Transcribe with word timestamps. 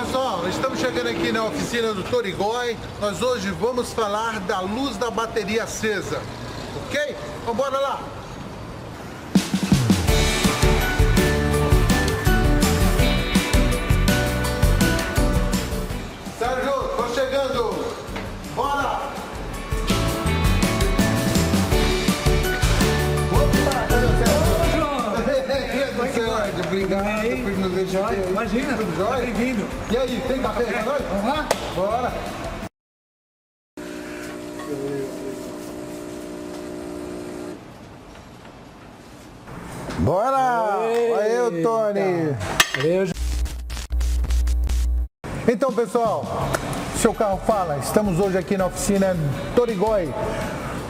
pessoal, 0.00 0.46
estamos 0.46 0.78
chegando 0.78 1.08
aqui 1.08 1.32
na 1.32 1.46
oficina 1.46 1.94
do 1.94 2.02
Torigói. 2.02 2.76
Nós 3.00 3.22
hoje 3.22 3.50
vamos 3.50 3.94
falar 3.94 4.40
da 4.40 4.60
luz 4.60 4.98
da 4.98 5.10
bateria 5.10 5.64
acesa, 5.64 6.20
ok? 6.86 7.16
Então 7.42 7.54
lá! 7.80 8.15
Obrigado 26.76 27.42
por 27.42 27.58
nos 27.58 27.72
deixar 27.72 28.12
aqui. 28.12 28.28
Imagina, 28.28 28.76
bem-vindo. 28.76 29.66
E 29.90 29.96
aí, 29.96 30.22
tem 30.28 30.42
café 30.42 30.64
pra 30.64 30.82
nós? 30.82 31.02
Vamos 31.08 31.26
lá? 31.26 31.48
Bora! 31.74 32.12
Bora! 40.00 40.76
Valeu, 41.16 41.62
Tony! 41.62 42.36
Eu 42.84 43.06
Então, 45.50 45.72
pessoal, 45.72 46.26
seu 47.00 47.14
carro 47.14 47.40
fala. 47.46 47.78
Estamos 47.78 48.20
hoje 48.20 48.36
aqui 48.36 48.58
na 48.58 48.66
oficina 48.66 49.16
Torigói. 49.54 50.12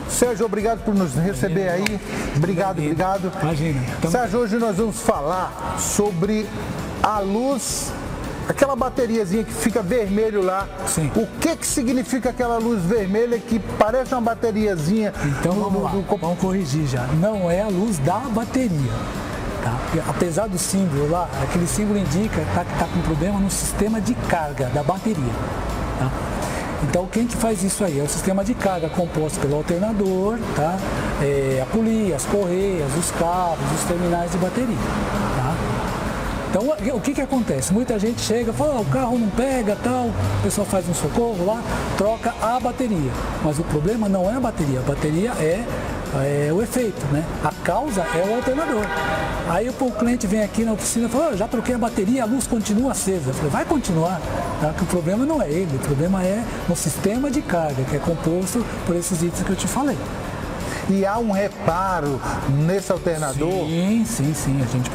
Sérgio, 0.09 0.47
obrigado 0.47 0.85
por 0.85 0.95
nos 0.95 1.15
receber 1.15 1.69
aí. 1.69 2.01
Obrigado, 2.37 2.79
obrigado. 2.79 3.33
Imagina. 3.43 3.81
Sérgio, 4.11 4.41
hoje 4.41 4.57
nós 4.57 4.77
vamos 4.77 5.01
falar 5.01 5.77
sobre 5.79 6.47
a 7.03 7.19
luz, 7.21 7.93
aquela 8.49 8.75
bateriazinha 8.77 9.45
que 9.45 9.53
fica 9.53 9.83
vermelho 9.83 10.43
lá. 10.43 10.67
Sim. 10.87 11.11
O 11.17 11.27
que 11.41 11.57
que 11.57 11.67
significa 11.67 12.31
aquela 12.31 12.57
luz 12.59 12.83
vermelha 12.85 13.39
que 13.39 13.59
parece 13.79 14.15
uma 14.15 14.21
bateriazinha? 14.23 15.13
Então 15.25 15.55
no- 15.55 15.65
vamos 15.65 15.83
lá, 15.83 15.91
vamos 16.21 16.39
corrigir 16.39 16.87
já. 16.87 17.03
Não 17.21 17.51
é 17.51 17.63
a 17.63 17.69
luz 17.69 17.99
da 17.99 18.19
bateria. 18.19 18.93
Tá? 19.63 19.77
Apesar 20.09 20.47
do 20.49 20.59
símbolo 20.59 21.11
lá, 21.11 21.29
aquele 21.43 21.67
símbolo 21.67 21.99
indica 21.99 22.41
tá, 22.55 22.65
que 22.65 22.73
está 22.73 22.87
com 22.87 23.01
problema 23.03 23.39
no 23.41 23.51
sistema 23.51 24.01
de 24.01 24.15
carga 24.29 24.67
da 24.73 24.83
bateria. 24.83 25.33
tá? 25.99 26.11
Então 26.83 27.07
quem 27.07 27.27
que 27.27 27.37
faz 27.37 27.63
isso 27.63 27.85
aí? 27.85 27.99
É 27.99 28.03
o 28.03 28.09
sistema 28.09 28.45
de 28.45 28.55
carga 28.55 28.89
composto 28.89 29.41
pelo 29.41 29.57
alternador, 29.57 30.39
tá? 30.55 30.77
É, 31.23 31.63
a 31.63 31.67
polia, 31.67 32.17
as 32.17 32.25
correias, 32.27 32.91
os 32.99 33.11
cabos, 33.13 33.65
os 33.75 33.85
terminais 33.85 34.31
de 34.31 34.39
bateria. 34.39 34.77
Tá? 35.37 35.55
Então 36.51 36.97
o 36.97 37.01
que, 37.01 37.13
que 37.15 37.21
acontece? 37.21 37.73
Muita 37.73 37.99
gente 37.99 38.21
chega 38.21 38.51
e 38.51 38.55
fala, 38.55 38.77
"Ah, 38.77 38.81
o 38.81 38.85
carro 38.87 39.19
não 39.19 39.29
pega, 39.31 39.77
tal, 39.83 40.07
o 40.07 40.43
pessoal 40.43 40.67
faz 40.67 40.89
um 40.89 40.95
socorro 40.95 41.45
lá, 41.45 41.63
troca 41.97 42.35
a 42.41 42.61
bateria. 42.61 43.11
Mas 43.45 43.59
o 43.59 43.65
problema 43.65 44.09
não 44.09 44.31
é 44.31 44.35
a 44.35 44.41
bateria, 44.41 44.81
a 44.81 44.83
bateria 44.83 45.31
é, 45.33 45.65
é 46.23 46.53
o 46.53 46.63
efeito, 46.63 47.05
né? 47.13 47.25
A 47.45 47.53
causa 47.65 48.03
é 48.03 48.29
o 48.29 48.37
alternador. 48.37 48.85
Aí 49.49 49.69
o 49.69 49.73
cliente 49.93 50.27
vem 50.27 50.43
aqui 50.43 50.65
na 50.65 50.73
oficina 50.73 51.07
e 51.07 51.09
fala, 51.09 51.29
"Ah, 51.29 51.37
já 51.37 51.47
troquei 51.47 51.75
a 51.75 51.79
bateria, 51.79 52.23
a 52.23 52.27
luz 52.27 52.47
continua 52.47 52.93
acesa. 52.93 53.31
Eu 53.31 53.35
falei, 53.35 53.51
vai 53.51 53.65
continuar, 53.65 54.21
tá? 54.61 54.73
que 54.73 54.83
o 54.83 54.87
problema 54.87 55.25
não 55.25 55.41
é 55.41 55.49
ele, 55.49 55.77
o 55.77 55.81
problema 55.81 56.23
é 56.23 56.45
no 56.69 56.75
sistema 56.75 57.31
de 57.31 57.43
carga, 57.43 57.85
que 57.85 57.97
é 57.97 57.99
composto 57.99 58.65
por 58.87 58.97
esses 58.97 59.23
itens 59.23 59.43
que 59.43 59.51
eu 59.51 59.57
te 59.57 59.69
falei. 59.69 59.97
E 60.89 61.05
há 61.05 61.19
um 61.19 61.33
reparo 61.33 62.21
nesse 62.65 62.93
alternador? 62.93 63.67
Sim, 63.67 64.05
sim, 64.07 64.35
sim. 64.35 64.63
A 64.63 64.67
gente 64.67 64.89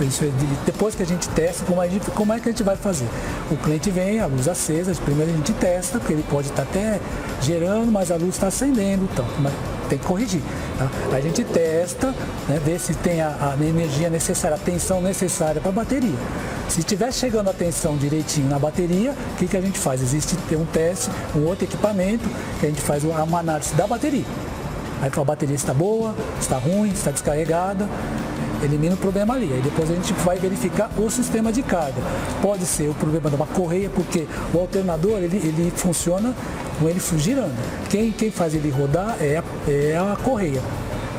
depois 0.66 0.96
que 0.96 1.04
a 1.04 1.06
gente 1.06 1.28
testa, 1.30 1.66
como, 1.66 1.82
a 1.82 1.88
gente, 1.88 2.10
como 2.12 2.32
é 2.32 2.40
que 2.40 2.48
a 2.48 2.52
gente 2.52 2.64
vai 2.64 2.78
fazer? 2.78 3.08
O 3.50 3.58
cliente 3.58 3.92
vem, 3.92 4.22
a 4.22 4.26
luz 4.26 4.48
acesa, 4.48 4.94
primeiro 5.04 5.32
a 5.34 5.36
gente 5.36 5.52
testa, 5.54 6.00
porque 6.00 6.14
ele 6.14 6.26
pode 6.30 6.48
estar 6.48 6.64
até 6.64 7.00
gerando, 7.42 7.92
mas 7.92 8.10
a 8.10 8.16
luz 8.16 8.36
está 8.36 8.48
acendendo, 8.48 9.08
então 9.12 9.26
tem 9.92 10.00
que 10.00 10.06
corrigir. 10.06 10.42
Tá? 10.78 10.90
A 11.16 11.20
gente 11.20 11.44
testa, 11.44 12.16
né, 12.48 12.60
vê 12.64 12.80
se 12.80 12.94
tem 12.96 13.22
a, 13.22 13.56
a 13.60 13.66
energia 13.66 14.10
necessária, 14.10 14.56
a 14.56 14.60
tensão 14.60 15.02
necessária 15.02 15.60
para 15.60 15.70
a 15.70 15.74
bateria. 15.74 16.16
Se 16.70 16.80
estiver 16.80 17.12
chegando 17.12 17.50
a 17.50 17.54
tensão 17.54 17.98
direitinho 17.98 18.48
na 18.48 18.58
bateria, 18.58 19.12
o 19.12 19.36
que, 19.36 19.48
que 19.48 19.58
a 19.58 19.62
gente 19.62 19.78
faz? 19.78 20.02
Existe 20.02 20.38
tem 20.48 20.58
um 20.58 20.66
teste, 20.66 21.10
um 21.36 21.46
outro 21.46 21.66
equipamento, 21.66 22.24
que 22.60 22.66
a 22.66 22.70
gente 22.70 22.82
faz 22.82 23.04
uma 23.04 23.40
análise 23.40 23.76
da 23.76 23.86
bateria. 23.86 24.24
Aí 25.02 25.12
a 25.14 25.24
bateria 25.24 25.56
está 25.56 25.74
boa, 25.74 26.16
está 26.40 26.58
ruim, 26.58 26.92
está 26.92 27.12
descarregada, 27.12 27.90
elimina 28.64 28.94
o 28.94 28.98
problema 28.98 29.34
ali. 29.34 29.52
Aí 29.52 29.62
depois 29.62 29.90
a 29.90 29.96
gente 29.96 30.14
vai 30.14 30.38
verificar 30.38 30.90
o 30.98 31.10
sistema 31.10 31.52
de 31.52 31.64
carga. 31.64 32.02
Pode 32.42 32.66
ser 32.66 32.88
o 32.88 32.94
problema 32.94 33.30
de 33.30 33.36
uma 33.36 33.48
correia, 33.48 33.90
porque 33.90 34.28
o 34.54 34.60
alternador 34.60 35.18
ele, 35.18 35.38
ele 35.38 35.74
funciona 35.76 36.34
com 36.82 36.90
ele 36.90 37.00
girando. 37.18 37.54
Quem, 37.90 38.12
quem 38.12 38.32
faz 38.32 38.54
ele 38.56 38.70
rodar 38.72 39.16
é 39.22 39.38
a, 39.38 39.44
é 39.72 39.98
a 39.98 40.16
correia. 40.16 40.62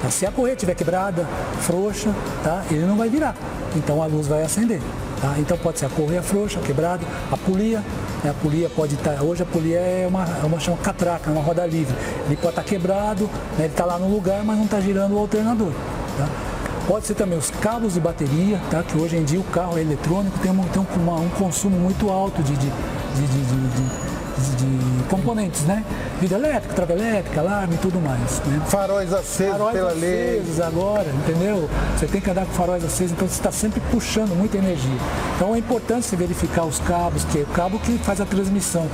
Tá? 0.02 0.10
Se 0.10 0.26
a 0.26 0.32
correia 0.32 0.54
estiver 0.54 0.74
quebrada, 0.74 1.24
frouxa, 1.60 2.12
tá? 2.42 2.64
ele 2.70 2.84
não 2.84 2.96
vai 2.96 3.08
virar. 3.08 3.36
Então 3.76 4.02
a 4.02 4.06
luz 4.06 4.26
vai 4.26 4.42
acender. 4.42 4.80
Tá? 5.20 5.34
Então 5.38 5.56
pode 5.56 5.78
ser 5.78 5.86
a 5.86 5.88
correia 5.88 6.20
frouxa, 6.22 6.58
quebrada, 6.60 7.04
a 7.30 7.36
polia, 7.36 7.78
né? 8.24 8.30
a 8.30 8.34
polia 8.34 8.68
pode 8.68 8.94
estar. 8.94 9.22
hoje 9.22 9.42
a 9.44 9.46
polia 9.46 9.78
é 9.78 10.04
uma, 10.08 10.24
é 10.24 10.44
uma 10.44 10.58
chama 10.58 10.76
catraca, 10.78 11.30
uma 11.30 11.40
roda 11.40 11.64
livre. 11.64 11.94
Ele 12.26 12.34
pode 12.36 12.48
estar 12.50 12.64
quebrado, 12.64 13.24
né? 13.56 13.64
ele 13.64 13.66
está 13.68 13.84
lá 13.84 13.98
no 13.98 14.08
lugar, 14.08 14.42
mas 14.44 14.56
não 14.56 14.64
está 14.64 14.80
girando 14.80 15.14
o 15.14 15.18
alternador. 15.18 15.70
Tá? 16.18 16.28
Pode 16.88 17.06
ser 17.06 17.14
também 17.14 17.38
os 17.38 17.48
cabos 17.48 17.94
de 17.94 18.00
bateria, 18.00 18.60
tá? 18.68 18.82
que 18.82 18.98
hoje 18.98 19.16
em 19.16 19.22
dia 19.22 19.38
o 19.38 19.44
carro 19.44 19.78
eletrônico 19.78 20.36
tem, 20.40 20.50
um, 20.50 20.64
tem 20.64 20.82
um, 20.82 21.02
uma- 21.02 21.20
um 21.20 21.28
consumo 21.28 21.78
muito 21.78 22.10
alto 22.10 22.42
de, 22.42 22.56
de, 22.56 22.66
de, 22.66 23.26
de- 23.26 24.11
de- 24.56 25.04
componentes, 25.08 25.62
né? 25.62 25.84
Vida 26.20 26.36
elétrica, 26.36 26.74
trava 26.74 26.92
elétrica, 26.92 27.40
alarme 27.40 27.74
e 27.74 27.78
tudo 27.78 28.00
mais. 28.00 28.40
Né? 28.46 28.62
Faróis 28.66 29.12
acesos 29.12 29.52
Faróis 29.52 29.74
pela 29.74 29.92
lei. 29.92 30.38
acesos 30.40 30.60
agora, 30.60 31.06
entendeu? 31.10 31.68
Você 31.96 32.06
tem 32.06 32.20
que 32.20 32.30
andar 32.30 32.46
com 32.46 32.52
faróis 32.52 32.84
acesos, 32.84 33.12
então 33.12 33.28
você 33.28 33.34
está 33.34 33.52
sempre 33.52 33.80
puxando 33.90 34.34
muita 34.36 34.56
energia. 34.56 34.96
Então 35.36 35.54
é 35.54 35.58
importante 35.58 36.06
você 36.06 36.16
verificar 36.16 36.64
os 36.64 36.78
cabos, 36.80 37.24
que 37.24 37.38
é 37.38 37.42
o 37.42 37.46
cabo 37.46 37.78
que 37.78 37.98
faz 37.98 38.20
a 38.20 38.24
transmissão. 38.24 38.86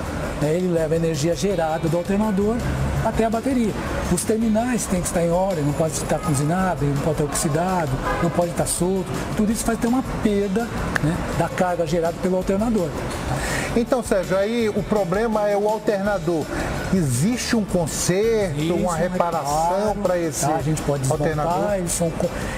né? 0.42 0.54
Ele 0.54 0.68
leva 0.72 0.94
a 0.94 0.96
energia 0.96 1.34
gerada 1.36 1.88
do 1.88 1.96
alternador 1.96 2.56
até 3.04 3.24
a 3.24 3.30
bateria. 3.30 3.72
Os 4.12 4.24
terminais 4.24 4.86
têm 4.86 5.00
que 5.00 5.06
estar 5.06 5.22
em 5.22 5.30
ordem, 5.30 5.64
não 5.64 5.72
pode 5.72 5.94
estar 5.94 6.18
cozinado, 6.18 6.84
não 6.84 7.02
pode 7.02 7.12
estar 7.12 7.24
oxidado, 7.24 7.90
não 8.22 8.30
pode 8.30 8.50
estar 8.50 8.66
solto. 8.66 9.06
Tudo 9.36 9.52
isso 9.52 9.64
faz 9.64 9.78
ter 9.78 9.86
uma 9.86 10.02
perda 10.22 10.64
né, 11.02 11.16
da 11.38 11.48
carga 11.48 11.86
gerada 11.86 12.14
pelo 12.22 12.36
alternador. 12.36 12.88
Então, 13.76 14.02
Sérgio, 14.02 14.36
aí 14.36 14.68
o 14.68 14.82
problema 14.82 15.48
é 15.48 15.56
o 15.56 15.68
alternador. 15.68 16.44
Existe 16.92 17.54
um 17.54 17.64
conserto, 17.64 18.58
Isso, 18.58 18.74
uma 18.74 18.96
reparação 18.96 19.88
reparo, 19.88 20.00
para 20.00 20.18
esse 20.18 20.46
tá? 20.46 20.56
A 20.56 20.62
gente 20.62 20.80
pode 20.82 21.10
alternador? 21.10 21.88
são 21.88 22.10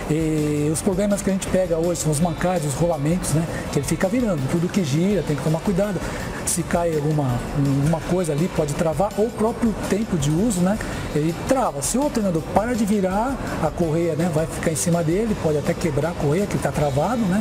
e 0.09 0.71
os 0.73 0.81
problemas 0.81 1.21
que 1.21 1.31
a 1.31 1.33
gente 1.33 1.49
pega 1.49 1.77
hoje 1.77 2.01
são 2.01 2.13
os 2.13 2.21
mancais, 2.21 2.65
os 2.65 2.75
rolamentos, 2.75 3.31
né? 3.33 3.45
Que 3.73 3.81
ele 3.81 3.87
fica 3.87 4.09
virando. 4.09 4.41
Tudo 4.51 4.69
que 4.69 4.85
gira, 4.85 5.23
tem 5.23 5.35
que 5.35 5.43
tomar 5.43 5.61
cuidado. 5.61 6.01
Se 6.51 6.65
cai 6.65 6.93
alguma, 6.97 7.39
alguma 7.57 8.01
coisa 8.11 8.33
ali, 8.33 8.51
pode 8.57 8.75
travar, 8.75 9.13
ou 9.17 9.27
o 9.27 9.31
próprio 9.31 9.73
tempo 9.89 10.19
de 10.19 10.31
uso, 10.31 10.61
né? 10.61 10.77
Ele 11.15 11.33
trava. 11.47 11.81
Se 11.81 11.97
o 11.97 12.03
alternador 12.03 12.43
para 12.53 12.75
de 12.75 12.85
virar, 12.85 13.37
a 13.63 13.71
correia 13.71 14.17
né, 14.17 14.29
vai 14.35 14.47
ficar 14.47 14.73
em 14.73 14.77
cima 14.77 15.05
dele, 15.05 15.37
pode 15.41 15.59
até 15.59 15.73
quebrar 15.73 16.11
a 16.11 16.15
correia 16.15 16.47
que 16.47 16.57
está 16.57 16.73
travado, 16.73 17.23
né? 17.23 17.41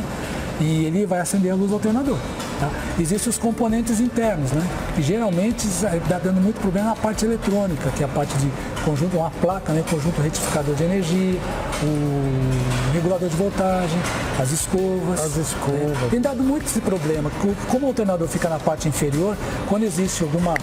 e 0.60 0.84
ele 0.84 1.06
vai 1.06 1.20
acender 1.20 1.50
a 1.50 1.54
luz 1.54 1.70
do 1.70 1.74
alternador. 1.74 2.18
Tá? 2.60 2.70
Existem 2.98 3.30
os 3.30 3.38
componentes 3.38 3.98
internos, 3.98 4.52
né? 4.52 4.62
que 4.94 5.02
geralmente 5.02 5.66
dá 6.08 6.18
dando 6.18 6.40
muito 6.40 6.60
problema 6.60 6.90
na 6.90 6.96
parte 6.96 7.24
eletrônica, 7.24 7.90
que 7.90 8.02
é 8.02 8.06
a 8.06 8.08
parte 8.08 8.34
de 8.36 8.50
conjunto, 8.84 9.16
uma 9.16 9.30
placa, 9.30 9.72
né? 9.72 9.82
conjunto 9.90 10.20
retificador 10.20 10.74
de 10.74 10.84
energia, 10.84 11.40
o 11.82 12.92
regulador 12.92 13.28
de 13.28 13.36
voltagem, 13.36 13.98
as 14.40 14.50
escovas. 14.52 15.20
As 15.20 15.36
escovas. 15.36 16.10
Tem 16.10 16.20
dado 16.20 16.42
muito 16.42 16.66
esse 16.66 16.80
problema. 16.80 17.30
Co- 17.40 17.54
Como 17.70 17.86
o 17.86 17.88
alternador 17.88 18.28
fica 18.28 18.48
na 18.48 18.58
parte 18.58 18.88
inferior, 18.88 19.36
quando 19.68 19.84
existe 19.84 20.22
alguma, 20.22 20.54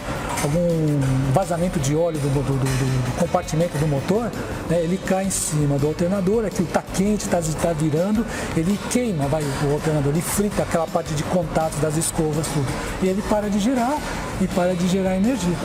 algum 0.44 1.00
vazamento 1.33 1.80
de 1.80 1.95
óleo 1.95 2.19
do, 2.19 2.30
do- 2.30 2.44
do- 2.44 2.53
do- 2.53 3.12
do 3.12 3.19
compartimento 3.19 3.77
do 3.77 3.88
motor, 3.88 4.31
né, 4.69 4.81
ele 4.81 4.97
cai 5.06 5.25
em 5.25 5.30
cima 5.31 5.77
do 5.77 5.88
alternador, 5.88 6.45
aquilo 6.45 6.68
está 6.68 6.81
quente, 6.94 7.25
está 7.25 7.39
tá 7.62 7.74
virando, 7.74 8.25
ele 8.56 8.77
queima 8.92 9.27
vai, 9.27 9.44
o 9.44 9.74
alternador, 9.74 10.12
ele 10.13 10.21
frita 10.21 10.63
aquela 10.63 10.88
parte 10.88 11.13
de 11.13 11.24
contato 11.24 11.75
das 11.81 11.97
escovas, 11.97 12.45
tudo. 12.47 12.68
E 13.01 13.07
ele 13.07 13.21
para 13.30 13.50
de 13.50 13.59
girar 13.59 13.97
e 14.42 14.47
para 14.47 14.75
de 14.75 14.88
gerar 14.88 15.15
energia. 15.15 15.56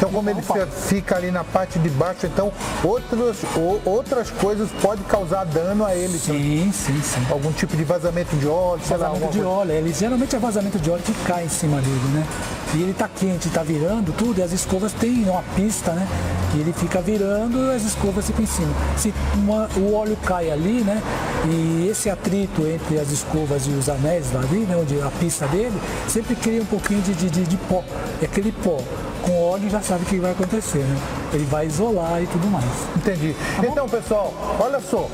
Então, 0.00 0.10
como 0.12 0.30
ele 0.30 0.40
Opa. 0.40 0.54
fi- 0.66 0.94
fica 0.94 1.16
ali 1.16 1.30
na 1.30 1.44
parte 1.44 1.78
de 1.78 1.90
baixo, 1.90 2.24
então 2.24 2.50
outras, 2.82 3.36
o- 3.54 3.82
outras 3.84 4.30
coisas 4.30 4.70
podem 4.80 5.04
causar 5.04 5.44
dano 5.44 5.84
a 5.84 5.94
ele. 5.94 6.18
Sim, 6.18 6.72
sim, 6.72 6.98
sim. 7.02 7.20
Algum 7.30 7.52
tipo 7.52 7.76
de 7.76 7.84
vazamento 7.84 8.34
de 8.36 8.46
óleo, 8.46 8.80
sei 8.82 8.96
lá. 8.96 9.08
Vazamento 9.08 9.24
alguma 9.26 9.30
de 9.32 9.38
coisa. 9.40 9.48
óleo, 9.60 9.72
ele 9.72 9.92
geralmente 9.92 10.34
é 10.34 10.38
vazamento 10.38 10.78
de 10.78 10.90
óleo 10.90 11.02
que 11.02 11.12
cai 11.26 11.44
em 11.44 11.50
cima 11.50 11.82
dele, 11.82 12.00
né? 12.14 12.24
E 12.72 12.82
ele 12.82 12.94
tá 12.94 13.10
quente, 13.14 13.50
tá 13.50 13.62
virando 13.62 14.10
tudo, 14.16 14.38
e 14.38 14.42
as 14.42 14.52
escovas 14.52 14.92
têm 14.94 15.28
uma 15.28 15.42
pista, 15.54 15.92
né? 15.92 16.08
E 16.54 16.60
ele 16.60 16.72
fica 16.72 17.02
virando 17.02 17.58
e 17.70 17.76
as 17.76 17.82
escovas 17.84 18.24
ficam 18.26 18.42
em 18.42 18.46
cima. 18.46 18.72
Se 18.96 19.12
uma- 19.34 19.68
o 19.76 19.92
óleo 19.94 20.16
cai 20.24 20.50
ali, 20.50 20.80
né? 20.82 21.02
E 21.44 21.88
esse 21.90 22.08
atrito 22.08 22.66
entre 22.66 22.98
as 22.98 23.10
escovas 23.10 23.66
e 23.66 23.70
os 23.70 23.86
anéis 23.90 24.32
lá 24.32 24.40
ali, 24.40 24.60
né, 24.60 24.76
onde 24.80 24.98
a 25.02 25.10
pista 25.20 25.46
dele, 25.48 25.78
sempre 26.08 26.34
cria 26.36 26.62
um 26.62 26.66
pouquinho 26.66 27.02
de, 27.02 27.12
de, 27.12 27.28
de, 27.28 27.44
de 27.44 27.56
pó. 27.58 27.82
E 28.22 28.24
aquele 28.24 28.50
pó 28.52 28.78
com 29.22 29.42
óleo 29.42 29.70
já 29.70 29.80
sabe 29.80 30.04
o 30.04 30.06
que 30.06 30.18
vai 30.18 30.32
acontecer, 30.32 30.78
né? 30.78 31.00
Ele 31.32 31.44
vai 31.44 31.66
isolar 31.66 32.22
e 32.22 32.26
tudo 32.26 32.46
mais. 32.48 32.64
Entendi. 32.96 33.34
Tá 33.56 33.66
então, 33.66 33.88
pessoal, 33.88 34.32
olha 34.58 34.80
só. 34.80 35.08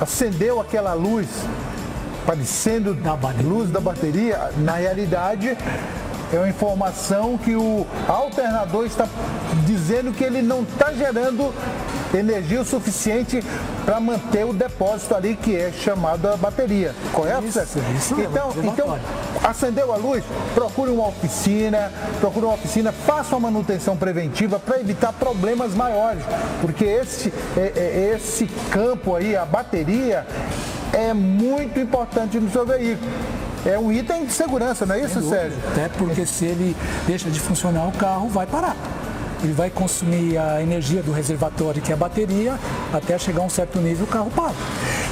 Acendeu 0.00 0.60
aquela 0.60 0.92
luz 0.92 1.26
parecendo 2.26 2.92
da 2.92 3.16
luz 3.44 3.70
da 3.70 3.80
bateria, 3.80 4.50
na 4.58 4.72
realidade 4.72 5.56
é 6.32 6.38
uma 6.38 6.48
informação 6.48 7.38
que 7.38 7.54
o 7.54 7.86
alternador 8.08 8.84
está 8.84 9.06
dizendo 9.64 10.12
que 10.12 10.24
ele 10.24 10.42
não 10.42 10.62
está 10.62 10.92
gerando 10.92 11.54
energia 12.14 12.60
o 12.60 12.64
suficiente 12.64 13.42
para 13.84 14.00
manter 14.00 14.44
o 14.44 14.52
depósito 14.52 15.14
ali 15.14 15.36
que 15.36 15.54
é 15.54 15.72
chamado 15.72 16.28
a 16.28 16.36
bateria. 16.36 16.94
Correto, 17.12 17.46
isso, 17.46 17.60
isso 17.96 18.20
então, 18.20 18.52
então, 18.62 18.98
acendeu 19.42 19.92
a 19.92 19.96
luz, 19.96 20.24
procure 20.54 20.90
uma 20.90 21.08
oficina, 21.08 21.92
procure 22.20 22.46
uma 22.46 22.54
oficina, 22.54 22.92
faça 22.92 23.36
uma 23.36 23.50
manutenção 23.50 23.96
preventiva 23.96 24.58
para 24.58 24.80
evitar 24.80 25.12
problemas 25.12 25.74
maiores, 25.74 26.22
porque 26.60 26.84
esse, 26.84 27.32
é, 27.56 27.72
é, 27.76 28.14
esse 28.16 28.46
campo 28.70 29.14
aí, 29.14 29.36
a 29.36 29.44
bateria, 29.44 30.26
é 30.92 31.12
muito 31.12 31.78
importante 31.78 32.38
no 32.38 32.50
seu 32.50 32.64
veículo. 32.64 33.10
É 33.64 33.76
um 33.76 33.90
item 33.90 34.26
de 34.26 34.32
segurança, 34.32 34.86
não 34.86 34.94
é 34.94 35.00
isso, 35.00 35.20
Sérgio? 35.28 35.58
Até 35.72 35.88
porque 35.88 36.24
se 36.24 36.44
ele 36.44 36.76
deixa 37.06 37.28
de 37.28 37.40
funcionar, 37.40 37.88
o 37.88 37.92
carro 37.92 38.28
vai 38.28 38.46
parar 38.46 38.76
ele 39.42 39.52
vai 39.52 39.70
consumir 39.70 40.38
a 40.38 40.62
energia 40.62 41.02
do 41.02 41.12
reservatório, 41.12 41.82
que 41.82 41.90
é 41.90 41.94
a 41.94 41.98
bateria, 41.98 42.58
até 42.92 43.18
chegar 43.18 43.42
a 43.42 43.44
um 43.44 43.50
certo 43.50 43.78
nível 43.78 44.04
o 44.04 44.08
carro 44.08 44.30
para. 44.30 44.52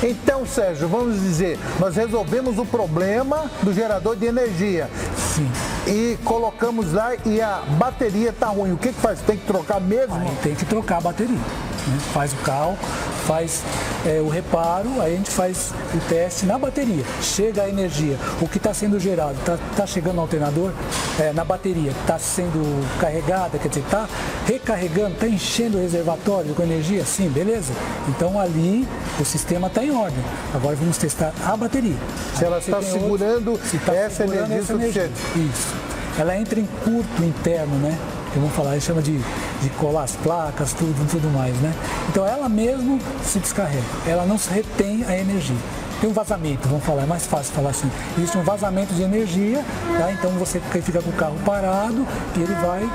Então, 0.03 0.47
Sérgio, 0.47 0.89
vamos 0.89 1.21
dizer, 1.21 1.59
nós 1.79 1.97
resolvemos 1.97 2.59
o 2.59 2.67
problema 2.67 3.51
do 3.63 3.73
gerador 3.73 4.17
de 4.17 4.27
energia. 4.27 4.89
Sim. 5.17 5.51
E 5.87 6.19
colocamos 6.25 6.93
lá 6.93 7.13
e 7.25 7.41
a 7.41 7.63
bateria 7.79 8.31
está 8.31 8.49
ruim. 8.49 8.73
O 8.73 8.77
que, 8.77 8.89
que 8.89 9.01
faz? 9.01 9.21
Tem 9.21 9.37
que 9.37 9.47
trocar 9.47 9.81
mesmo? 9.81 10.15
Aí 10.15 10.37
tem 10.43 10.55
que 10.55 10.65
trocar 10.65 10.99
a 10.99 11.01
bateria. 11.01 11.37
Né? 11.37 11.99
Faz 12.13 12.33
o 12.33 12.37
carro, 12.37 12.79
faz 13.27 13.63
é, 14.07 14.21
o 14.21 14.29
reparo, 14.29 15.01
aí 15.01 15.15
a 15.15 15.17
gente 15.17 15.31
faz 15.31 15.73
o 15.95 15.99
teste 16.09 16.47
na 16.47 16.59
bateria. 16.59 17.05
Chega 17.23 17.63
a 17.63 17.69
energia, 17.69 18.17
o 18.41 18.49
que 18.49 18.59
está 18.59 18.73
sendo 18.75 18.99
gerado, 19.01 19.37
está 19.41 19.59
tá 19.77 19.87
chegando 19.87 20.17
no 20.17 20.23
alternador, 20.23 20.73
é, 21.19 21.33
na 21.33 21.45
bateria, 21.45 21.91
está 21.91 22.19
sendo 22.19 22.63
carregada, 23.01 23.59
quer 23.59 23.69
dizer, 23.69 23.81
está 23.81 24.09
recarregando, 24.47 25.15
está 25.15 25.27
enchendo 25.27 25.79
o 25.79 25.81
reservatório 25.81 26.55
com 26.55 26.63
energia? 26.63 27.05
Sim, 27.05 27.29
beleza. 27.29 27.73
Então 28.09 28.39
ali 28.39 28.87
o 29.19 29.25
sistema 29.25 29.69
está 29.69 29.83
em 29.83 29.91
ordem. 29.91 30.25
Agora 30.55 30.77
vamos 30.77 30.99
testar 30.99 31.33
a 31.45 31.57
bateria. 31.57 31.97
Se 32.37 32.45
ela 32.45 32.59
está 32.59 32.83
segurando 32.83 33.53
outro, 33.53 33.67
se 33.67 33.79
tá 33.79 33.95
essa 33.95 34.17
segurando 34.17 34.53
energia 34.53 34.59
essa 34.59 34.73
suficiente. 34.73 35.13
Energia. 35.35 35.51
Isso. 35.53 35.75
Ela 36.19 36.37
entra 36.39 36.61
em 36.61 36.67
curto 36.85 37.25
interno, 37.25 37.75
né? 37.79 37.99
Vamos 38.39 38.55
falar, 38.55 38.79
chama 38.81 39.03
de, 39.03 39.19
de 39.19 39.71
colar 39.79 40.05
as 40.05 40.17
placas, 40.17 40.73
tudo, 40.73 41.09
tudo 41.11 41.31
mais, 41.33 41.55
né? 41.57 41.73
Então 42.09 42.27
ela 42.27 42.49
mesmo 42.49 43.01
se 43.23 43.39
descarrega, 43.39 43.85
ela 44.07 44.25
não 44.25 44.37
retém 44.37 45.05
a 45.09 45.17
energia. 45.17 45.57
Tem 46.01 46.11
um 46.11 46.13
vazamento, 46.13 46.69
vamos 46.69 46.85
falar, 46.85 47.05
é 47.05 47.07
mais 47.07 47.27
fácil 47.27 47.55
falar 47.55 47.71
assim. 47.71 47.91
Existe 48.19 48.37
um 48.37 48.43
vazamento 48.43 48.93
de 48.95 49.03
energia, 49.03 49.65
tá? 49.99 50.13
então 50.13 50.31
você 50.33 50.61
fica 50.61 51.01
com 51.01 51.11
o 51.11 51.15
carro 51.15 51.37
parado 51.45 52.07
e 52.37 52.41
ele 52.41 52.55
vai 52.57 52.89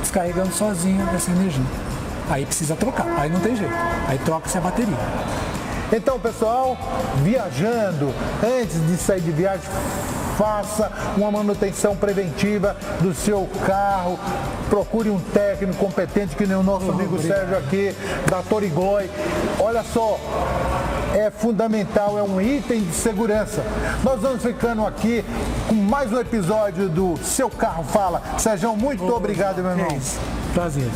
descarregando 0.00 0.52
sozinho 0.52 1.06
essa 1.14 1.30
energia. 1.30 1.64
Aí 2.30 2.44
precisa 2.44 2.74
trocar, 2.74 3.06
aí 3.18 3.30
não 3.30 3.40
tem 3.40 3.56
jeito. 3.56 3.72
Aí 4.06 4.18
troca-se 4.18 4.58
a 4.58 4.60
bateria. 4.60 4.96
Então, 5.90 6.18
pessoal, 6.18 6.76
viajando, 7.22 8.12
antes 8.42 8.86
de 8.86 8.96
sair 8.98 9.22
de 9.22 9.30
viagem, 9.30 9.64
faça 10.38 10.92
uma 11.16 11.32
manutenção 11.32 11.96
preventiva 11.96 12.76
do 13.00 13.12
seu 13.12 13.48
carro, 13.66 14.16
procure 14.70 15.10
um 15.10 15.18
técnico 15.18 15.74
competente, 15.74 16.36
que 16.36 16.46
nem 16.46 16.56
o 16.56 16.62
nosso 16.62 16.88
amigo 16.92 17.20
Sérgio 17.20 17.58
aqui, 17.58 17.92
da 18.30 18.40
Torigoi. 18.40 19.10
Olha 19.58 19.82
só, 19.82 20.16
é 21.12 21.28
fundamental, 21.28 22.16
é 22.16 22.22
um 22.22 22.40
item 22.40 22.82
de 22.82 22.94
segurança. 22.94 23.64
Nós 24.04 24.20
vamos 24.20 24.40
ficando 24.40 24.86
aqui 24.86 25.24
com 25.68 25.74
mais 25.74 26.12
um 26.12 26.20
episódio 26.20 26.88
do 26.88 27.16
Seu 27.16 27.50
Carro 27.50 27.82
Fala. 27.82 28.22
Sérgio, 28.38 28.76
muito 28.76 29.12
obrigado, 29.12 29.60
meu 29.60 29.72
irmão. 29.72 29.98
Prazer. 30.54 30.88